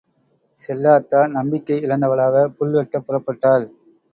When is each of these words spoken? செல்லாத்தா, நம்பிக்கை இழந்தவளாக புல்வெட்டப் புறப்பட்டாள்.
செல்லாத்தா, 0.57 1.27
நம்பிக்கை 1.27 1.77
இழந்தவளாக 1.81 2.43
புல்வெட்டப் 2.57 3.05
புறப்பட்டாள். 3.07 3.67